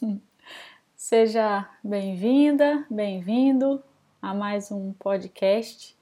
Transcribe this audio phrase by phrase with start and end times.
[0.96, 3.82] Seja bem-vinda, bem-vindo
[4.20, 5.96] a mais um podcast.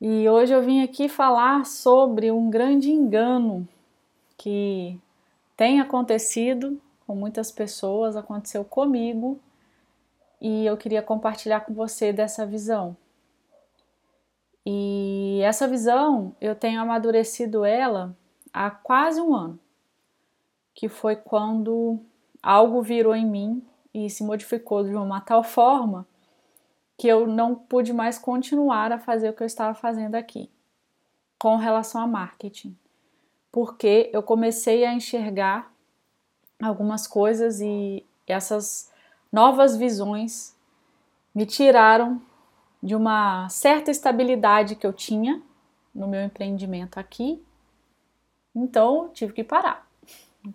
[0.00, 3.66] E hoje eu vim aqui falar sobre um grande engano
[4.36, 4.98] que
[5.56, 9.38] tem acontecido com muitas pessoas, aconteceu comigo,
[10.40, 12.96] e eu queria compartilhar com você dessa visão.
[14.64, 18.14] E essa visão eu tenho amadurecido ela
[18.52, 19.58] há quase um ano,
[20.74, 22.00] que foi quando
[22.46, 26.06] algo virou em mim e se modificou de uma tal forma
[26.96, 30.48] que eu não pude mais continuar a fazer o que eu estava fazendo aqui
[31.40, 32.78] com relação a marketing,
[33.50, 35.72] porque eu comecei a enxergar
[36.62, 38.92] algumas coisas e essas
[39.32, 40.56] novas visões
[41.34, 42.22] me tiraram
[42.80, 45.42] de uma certa estabilidade que eu tinha
[45.92, 47.44] no meu empreendimento aqui.
[48.54, 49.85] Então, tive que parar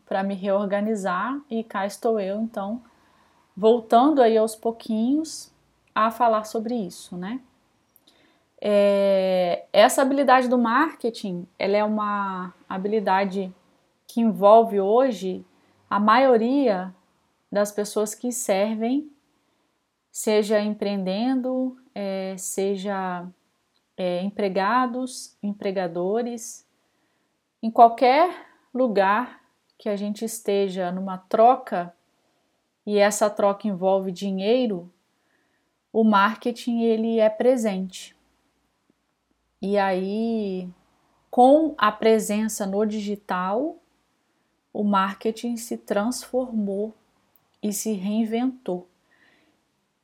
[0.05, 2.81] para me reorganizar e cá estou eu, então,
[3.55, 5.51] voltando aí aos pouquinhos
[5.93, 7.41] a falar sobre isso, né?
[8.63, 13.51] É, essa habilidade do marketing, ela é uma habilidade
[14.07, 15.43] que envolve hoje
[15.89, 16.93] a maioria
[17.51, 19.11] das pessoas que servem,
[20.11, 23.25] seja empreendendo, é, seja
[23.97, 26.65] é, empregados, empregadores,
[27.63, 29.40] em qualquer lugar
[29.81, 31.91] que a gente esteja numa troca
[32.85, 34.87] e essa troca envolve dinheiro,
[35.91, 38.15] o marketing ele é presente.
[39.59, 40.69] E aí,
[41.31, 43.75] com a presença no digital,
[44.71, 46.93] o marketing se transformou
[47.59, 48.87] e se reinventou.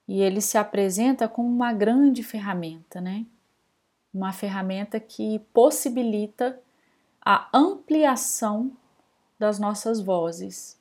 [0.07, 3.27] E ele se apresenta como uma grande ferramenta, né?
[4.11, 6.59] Uma ferramenta que possibilita
[7.21, 8.71] a ampliação
[9.39, 10.77] das nossas vozes.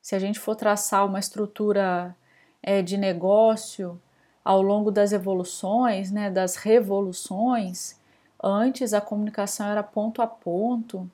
[0.00, 2.14] Se a gente for traçar uma estrutura
[2.62, 4.00] é, de negócio
[4.44, 7.98] ao longo das evoluções, né, das revoluções,
[8.42, 11.10] antes a comunicação era ponto a ponto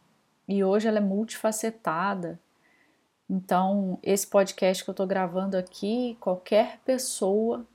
[0.46, 2.38] e hoje ela é multifacetada.
[3.28, 7.66] Então, esse podcast que eu estou gravando aqui, qualquer pessoa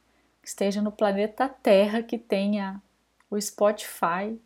[0.41, 2.79] que esteja no planeta Terra que tenha
[3.29, 4.39] o Spotify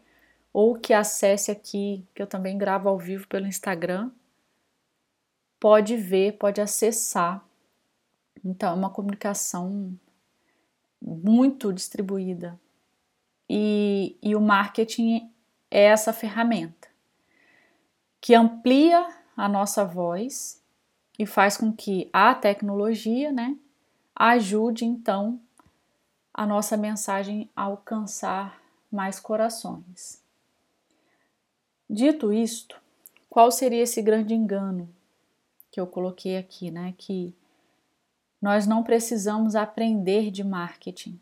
[0.53, 4.09] ou que acesse aqui, que eu também gravo ao vivo pelo Instagram,
[5.61, 7.45] pode ver, pode acessar.
[8.43, 9.95] Então, é uma comunicação
[10.99, 12.59] muito distribuída.
[13.47, 15.31] E, e o marketing
[15.69, 16.89] é essa ferramenta
[18.19, 19.07] que amplia
[19.37, 20.61] a nossa voz
[21.17, 23.55] e faz com que a tecnologia né,
[24.15, 25.39] ajude então
[26.33, 28.59] a nossa mensagem a alcançar
[28.91, 30.23] mais corações.
[31.89, 32.79] Dito isto,
[33.29, 34.89] qual seria esse grande engano
[35.71, 36.93] que eu coloquei aqui, né?
[36.97, 37.33] Que
[38.41, 41.19] nós não precisamos aprender de marketing.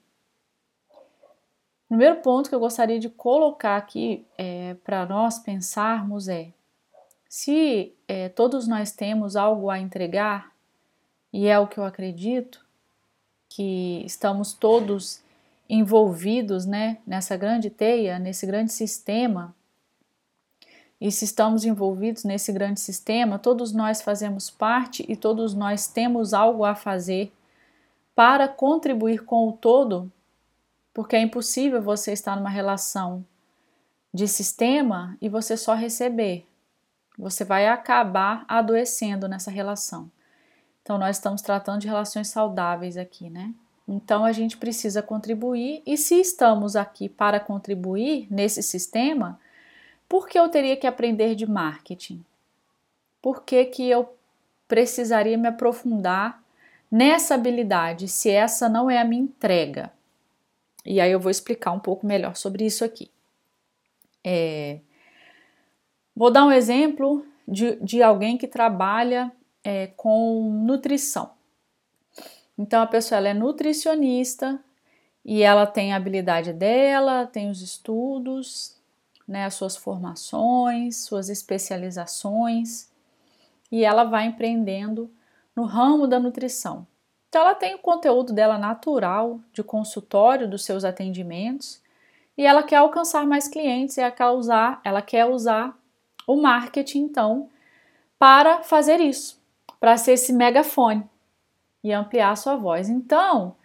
[0.91, 6.51] O primeiro ponto que eu gostaria de colocar aqui é, para nós pensarmos é:
[7.27, 10.51] se é, todos nós temos algo a entregar,
[11.31, 12.65] e é o que eu acredito,
[13.47, 15.21] que estamos todos
[15.69, 19.55] envolvidos né, nessa grande teia, nesse grande sistema
[21.01, 26.33] e se estamos envolvidos nesse grande sistema, todos nós fazemos parte e todos nós temos
[26.33, 27.31] algo a fazer
[28.13, 30.11] para contribuir com o todo,
[30.93, 33.25] porque é impossível você estar numa relação
[34.13, 36.45] de sistema e você só receber.
[37.17, 40.11] Você vai acabar adoecendo nessa relação.
[40.81, 43.53] Então, nós estamos tratando de relações saudáveis aqui, né?
[43.87, 49.39] Então, a gente precisa contribuir, e se estamos aqui para contribuir nesse sistema,
[50.09, 52.25] por que eu teria que aprender de marketing?
[53.21, 54.11] Por que, que eu
[54.67, 56.43] precisaria me aprofundar
[56.91, 59.93] nessa habilidade se essa não é a minha entrega?
[60.83, 63.11] E aí eu vou explicar um pouco melhor sobre isso aqui.
[64.23, 64.79] É,
[66.15, 69.31] vou dar um exemplo de, de alguém que trabalha
[69.63, 71.31] é, com nutrição.
[72.57, 74.59] Então a pessoa ela é nutricionista
[75.23, 78.78] e ela tem a habilidade dela, tem os estudos,
[79.29, 82.89] né, as suas formações, suas especializações,
[83.71, 85.07] e ela vai empreendendo
[85.55, 86.87] no ramo da nutrição.
[87.29, 91.79] Então, ela tem o conteúdo dela natural de consultório dos seus atendimentos
[92.35, 95.77] e ela quer alcançar mais clientes e ela quer usar, ela quer usar
[96.25, 97.49] o marketing, então,
[98.17, 99.39] para fazer isso,
[99.79, 101.07] para ser esse megafone
[101.83, 102.89] e ampliar a sua voz.
[102.89, 103.55] Então,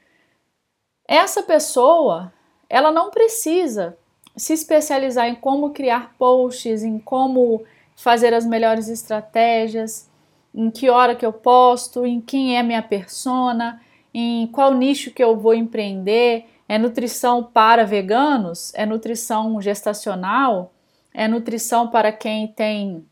[1.09, 2.31] essa pessoa,
[2.69, 3.97] ela não precisa
[4.37, 7.63] se especializar em como criar posts, em como
[7.97, 10.11] fazer as melhores estratégias,
[10.55, 13.81] em que hora que eu posto, em quem é minha persona,
[14.13, 16.47] em qual nicho que eu vou empreender.
[16.69, 18.73] É nutrição para veganos?
[18.75, 20.73] É nutrição gestacional?
[21.13, 23.07] É nutrição para quem tem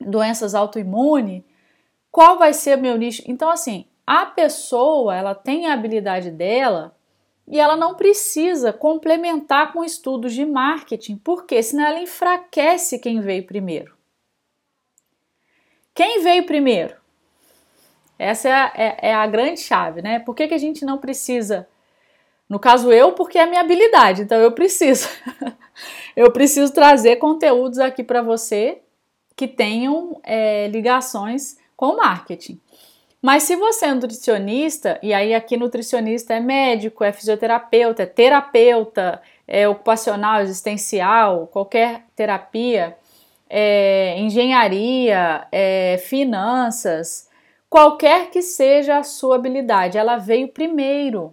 [0.00, 1.42] doenças autoimunes?
[2.10, 3.22] Qual vai ser meu nicho?
[3.26, 6.94] Então, assim, a pessoa ela tem a habilidade dela
[7.46, 13.46] e ela não precisa complementar com estudos de marketing, porque senão ela enfraquece quem veio
[13.46, 13.94] primeiro.
[15.94, 16.96] Quem veio primeiro?
[18.18, 20.18] Essa é a, é, é a grande chave, né?
[20.18, 21.68] Por que, que a gente não precisa?
[22.48, 25.08] No caso, eu, porque é a minha habilidade, então eu preciso.
[26.16, 28.80] eu preciso trazer conteúdos aqui para você
[29.36, 32.60] que tenham é, ligações com o marketing.
[33.24, 39.22] Mas se você é nutricionista, e aí aqui nutricionista é médico, é fisioterapeuta, é terapeuta,
[39.48, 42.98] é ocupacional, existencial, qualquer terapia,
[43.48, 47.30] é engenharia, é finanças,
[47.70, 51.32] qualquer que seja a sua habilidade, ela veio primeiro.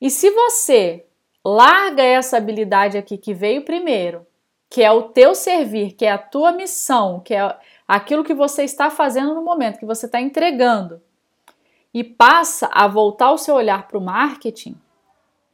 [0.00, 1.04] E se você
[1.44, 4.24] larga essa habilidade aqui que veio primeiro,
[4.70, 7.52] que é o teu servir, que é a tua missão, que é
[7.92, 11.02] aquilo que você está fazendo no momento, que você está entregando,
[11.92, 14.74] e passa a voltar o seu olhar para o marketing,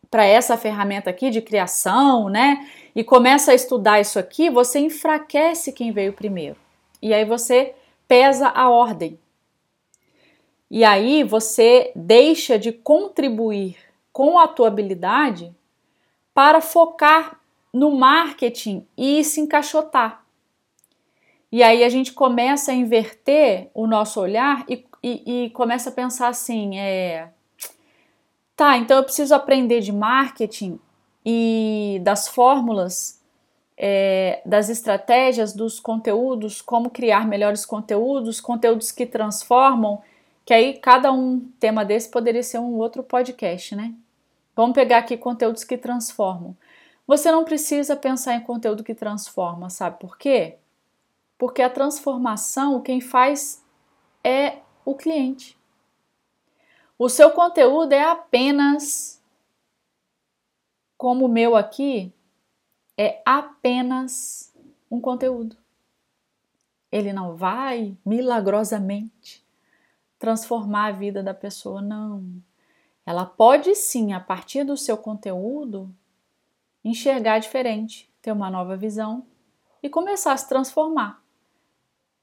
[0.09, 2.71] para essa ferramenta aqui de criação, né?
[2.95, 6.57] E começa a estudar isso aqui, você enfraquece quem veio primeiro.
[7.03, 7.75] E aí você
[8.07, 9.19] pesa a ordem.
[10.71, 13.77] E aí você deixa de contribuir
[14.13, 15.53] com a tua habilidade
[16.33, 17.41] para focar
[17.75, 20.28] no marketing e se encaixotar.
[21.51, 25.93] E aí a gente começa a inverter o nosso olhar e, e, e começa a
[25.93, 27.31] pensar assim: é,
[28.55, 30.79] tá, então eu preciso aprender de marketing
[31.25, 33.23] e das fórmulas,
[33.77, 40.03] é, das estratégias, dos conteúdos, como criar melhores conteúdos, conteúdos que transformam,
[40.45, 43.95] que aí cada um tema desse poderia ser um outro podcast, né?
[44.55, 46.57] Vamos pegar aqui conteúdos que transformam.
[47.07, 50.57] Você não precisa pensar em conteúdo que transforma, sabe por quê?
[51.39, 53.65] Porque a transformação, quem faz
[54.25, 55.57] é o cliente.
[56.99, 59.23] O seu conteúdo é apenas,
[60.97, 62.13] como o meu aqui,
[62.97, 64.53] é apenas
[64.91, 65.57] um conteúdo.
[66.91, 69.47] Ele não vai milagrosamente
[70.19, 72.43] transformar a vida da pessoa, não.
[73.07, 75.95] Ela pode sim, a partir do seu conteúdo,
[76.85, 79.25] enxergar diferente, ter uma nova visão
[79.81, 81.23] e começar a se transformar.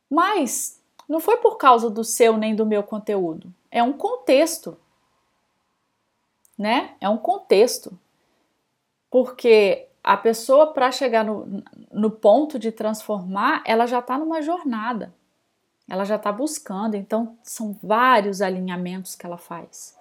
[0.10, 3.54] Mas não foi por causa do seu nem do meu conteúdo.
[3.72, 4.78] É um contexto.
[6.58, 6.96] Né?
[7.00, 7.98] É um contexto.
[9.10, 15.14] Porque a pessoa, para chegar no, no ponto de transformar, ela já está numa jornada.
[15.90, 16.96] Ela já está buscando.
[16.96, 19.95] Então, são vários alinhamentos que ela faz.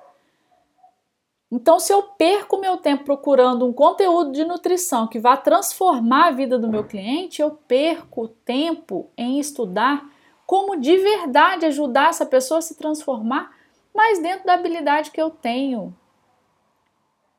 [1.56, 6.30] Então, se eu perco meu tempo procurando um conteúdo de nutrição que vá transformar a
[6.32, 10.04] vida do meu cliente, eu perco tempo em estudar
[10.44, 13.56] como de verdade ajudar essa pessoa a se transformar,
[13.94, 15.96] mas dentro da habilidade que eu tenho.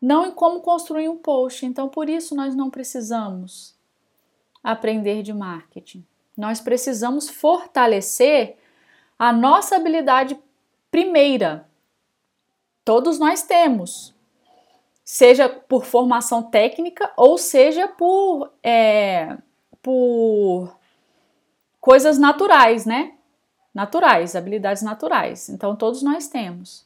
[0.02, 1.66] Não em como construir um post.
[1.66, 3.76] Então, por isso, nós não precisamos
[4.64, 6.06] aprender de marketing.
[6.38, 8.56] Nós precisamos fortalecer
[9.20, 10.40] a nossa habilidade
[10.90, 11.68] primeira,
[12.86, 14.14] Todos nós temos,
[15.04, 19.36] seja por formação técnica ou seja por, é,
[19.82, 20.78] por
[21.82, 23.16] coisas naturais, né?
[23.74, 25.50] Naturais, habilidades naturais.
[25.50, 26.86] Então, todos nós temos.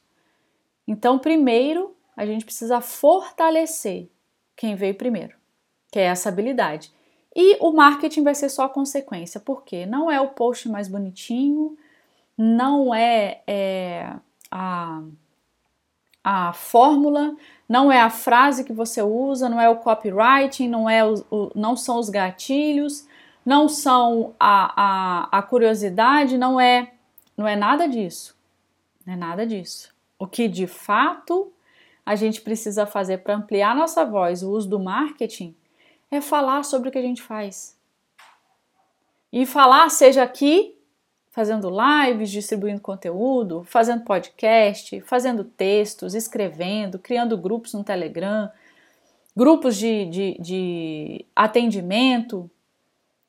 [0.87, 4.09] Então, primeiro, a gente precisa fortalecer
[4.55, 5.35] quem veio primeiro,
[5.91, 6.93] que é essa habilidade.
[7.35, 11.77] E o marketing vai ser só a consequência, porque não é o post mais bonitinho,
[12.37, 14.13] não é, é
[14.49, 15.03] a
[16.23, 17.35] a fórmula,
[17.67, 21.51] não é a frase que você usa, não é o copywriting, não, é o, o
[21.55, 23.07] não são os gatilhos,
[23.45, 26.93] não são a, a, a curiosidade, não é,
[27.37, 28.37] não é nada disso.
[29.05, 29.93] Não é nada disso.
[30.17, 31.51] O que de fato
[32.05, 35.55] a gente precisa fazer para ampliar nossa voz, o uso do marketing,
[36.11, 37.77] é falar sobre o que a gente faz.
[39.31, 40.75] E falar, seja aqui
[41.31, 48.51] fazendo lives, distribuindo conteúdo, fazendo podcast, fazendo textos, escrevendo, criando grupos no Telegram,
[49.35, 52.49] grupos de, de, de atendimento,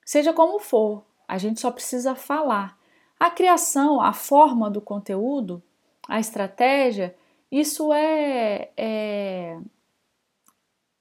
[0.04, 2.76] seja como for, a gente só precisa falar.
[3.19, 5.62] A criação, a forma do conteúdo,
[6.09, 7.14] a estratégia,
[7.52, 9.59] isso é, é,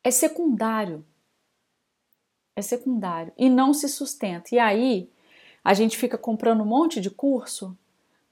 [0.03, 1.05] é secundário.
[2.55, 4.53] É secundário e não se sustenta.
[4.53, 5.09] E aí
[5.69, 7.77] a gente fica comprando um monte de curso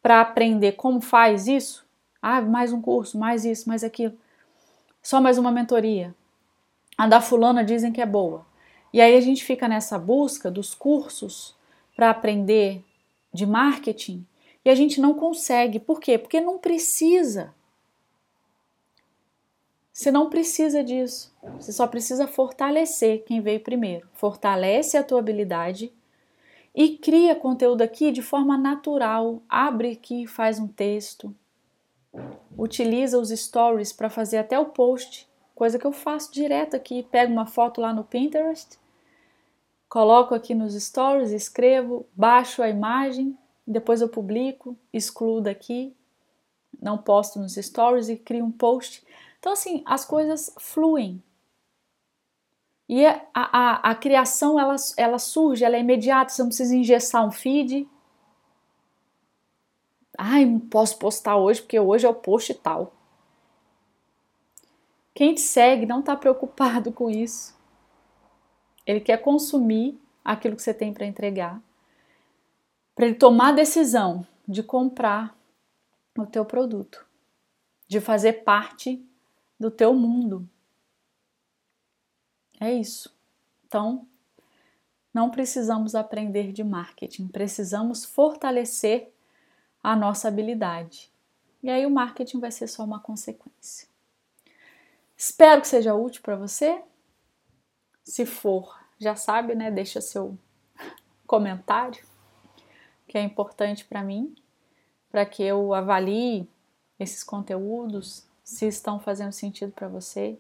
[0.02, 1.86] para aprender como faz isso.
[2.20, 4.18] Ah, mais um curso, mais isso, mais aquilo.
[5.04, 6.16] Só mais uma mentoria.
[6.98, 8.44] A da fulana dizem que é boa.
[8.92, 11.56] E aí a gente fica nessa busca dos cursos
[11.96, 12.84] para aprender
[13.32, 14.26] de marketing
[14.66, 15.80] e a gente não consegue.
[15.80, 16.18] Por quê?
[16.18, 17.54] Porque não precisa.
[19.94, 21.32] Você não precisa disso.
[21.60, 24.10] Você só precisa fortalecer quem veio primeiro.
[24.14, 25.94] Fortalece a tua habilidade
[26.78, 29.42] e cria conteúdo aqui de forma natural.
[29.50, 31.36] Abre aqui, faz um texto.
[32.56, 37.02] Utiliza os stories para fazer até o post, coisa que eu faço direto aqui.
[37.02, 38.78] Pego uma foto lá no Pinterest,
[39.90, 45.96] coloco aqui nos stories, escrevo, baixo a imagem, depois eu publico, excluo daqui,
[46.80, 49.04] não posto nos stories e crio um post.
[49.40, 51.24] Então, assim, as coisas fluem.
[52.88, 57.26] E a, a, a criação, ela, ela surge, ela é imediata, você não precisa engessar
[57.26, 57.88] um feed.
[60.18, 62.94] Ai, não posso postar hoje porque hoje é o post tal.
[65.14, 67.56] Quem te segue não está preocupado com isso.
[68.86, 71.62] Ele quer consumir aquilo que você tem para entregar,
[72.96, 75.36] para ele tomar a decisão de comprar
[76.18, 77.06] o teu produto,
[77.88, 79.04] de fazer parte
[79.60, 80.48] do teu mundo.
[82.60, 83.16] É isso.
[83.66, 84.08] Então,
[85.14, 89.12] não precisamos aprender de marketing, precisamos fortalecer
[89.82, 91.12] a nossa habilidade.
[91.62, 93.88] E aí o marketing vai ser só uma consequência.
[95.16, 96.82] Espero que seja útil para você.
[98.04, 99.72] Se for, já sabe, né?
[99.72, 100.38] Deixa seu
[101.26, 102.06] comentário,
[103.08, 104.36] que é importante para mim,
[105.10, 106.48] para que eu avalie
[107.00, 110.40] esses conteúdos, se estão fazendo sentido para você,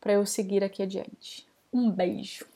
[0.00, 1.46] para eu seguir aqui adiante.
[1.72, 2.46] Um beijo.